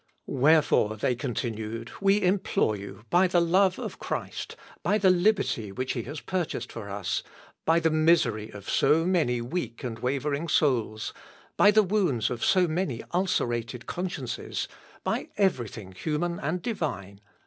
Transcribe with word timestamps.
"Wherefore," 0.25 0.97
they 0.97 1.13
continued, 1.13 1.91
"we 2.01 2.23
implore 2.23 2.75
you 2.75 3.05
by 3.11 3.27
the 3.27 3.39
love 3.39 3.77
of 3.77 3.99
Christ, 3.99 4.55
by 4.81 4.97
the 4.97 5.11
liberty 5.11 5.71
which 5.71 5.93
he 5.93 6.01
has 6.05 6.19
purchased 6.21 6.71
for 6.71 6.89
us, 6.89 7.21
by 7.65 7.79
the 7.79 7.91
misery 7.91 8.49
of 8.49 8.67
so 8.67 9.05
many 9.05 9.41
weak 9.41 9.83
and 9.83 9.99
wavering 9.99 10.47
souls, 10.47 11.13
by 11.55 11.69
the 11.69 11.83
wounds 11.83 12.31
of 12.31 12.43
so 12.43 12.67
many 12.67 13.03
ulcerated 13.11 13.85
consciences, 13.85 14.67
by 15.03 15.29
every 15.37 15.67
thing 15.69 15.91
human 15.91 16.39
and 16.39 16.63
divine 16.63 17.21